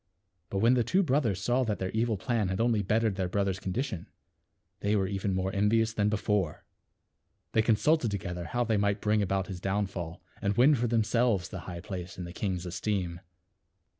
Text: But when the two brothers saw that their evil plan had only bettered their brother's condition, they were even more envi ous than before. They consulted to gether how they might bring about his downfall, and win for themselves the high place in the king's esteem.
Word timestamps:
But 0.49 0.57
when 0.61 0.73
the 0.73 0.83
two 0.83 1.03
brothers 1.03 1.43
saw 1.43 1.63
that 1.65 1.77
their 1.77 1.91
evil 1.91 2.17
plan 2.17 2.47
had 2.47 2.59
only 2.59 2.81
bettered 2.81 3.17
their 3.17 3.29
brother's 3.29 3.59
condition, 3.59 4.09
they 4.79 4.95
were 4.95 5.05
even 5.05 5.35
more 5.35 5.51
envi 5.51 5.79
ous 5.83 5.93
than 5.93 6.09
before. 6.09 6.65
They 7.51 7.61
consulted 7.61 8.09
to 8.09 8.17
gether 8.17 8.45
how 8.45 8.63
they 8.63 8.77
might 8.77 8.99
bring 8.99 9.21
about 9.21 9.45
his 9.45 9.61
downfall, 9.61 10.23
and 10.41 10.57
win 10.57 10.73
for 10.73 10.87
themselves 10.87 11.49
the 11.49 11.59
high 11.69 11.81
place 11.81 12.17
in 12.17 12.23
the 12.23 12.33
king's 12.33 12.65
esteem. 12.65 13.19